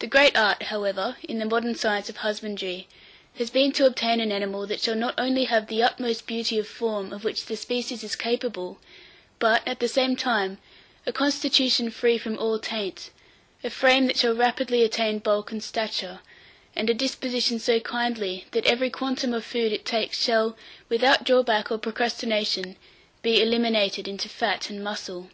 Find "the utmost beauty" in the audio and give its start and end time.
5.68-6.58